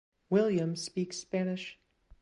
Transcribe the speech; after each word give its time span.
Williams 0.31 0.81
speaks 0.81 1.17
Spanish. 1.19 1.77